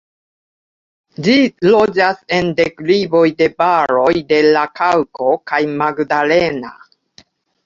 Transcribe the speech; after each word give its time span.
Ĝi 1.27 1.35
loĝas 1.67 2.17
en 2.37 2.49
deklivoj 2.61 3.23
de 3.43 3.51
valoj 3.63 4.09
de 4.33 4.41
la 4.57 4.65
Kaŭko 4.81 5.29
kaj 5.53 5.61
Magdalena. 5.77 6.75